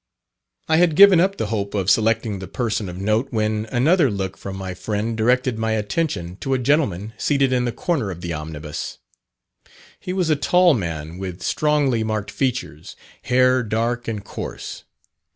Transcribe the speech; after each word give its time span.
I 0.67 0.77
had 0.77 0.95
given 0.95 1.19
up 1.19 1.37
the 1.37 1.45
hope 1.53 1.75
of 1.75 1.87
selecting 1.87 2.39
the 2.39 2.47
person 2.47 2.89
of 2.89 2.97
note 2.97 3.27
when 3.31 3.67
another 3.71 4.09
look 4.09 4.35
from 4.35 4.55
my 4.55 4.73
friend 4.73 5.15
directed 5.15 5.59
my 5.59 5.73
attention 5.73 6.37
to 6.37 6.55
a 6.55 6.57
gentlemen 6.57 7.13
seated 7.19 7.53
in 7.53 7.65
the 7.65 7.71
corner 7.71 8.09
of 8.09 8.21
the 8.21 8.33
omnibus. 8.33 8.97
He 9.99 10.11
was 10.11 10.31
a 10.31 10.35
tall 10.35 10.73
man 10.73 11.19
with 11.19 11.43
strongly 11.43 12.03
marked 12.03 12.31
features, 12.31 12.95
hair 13.25 13.61
dark 13.61 14.07
and 14.07 14.25
coarse. 14.25 14.85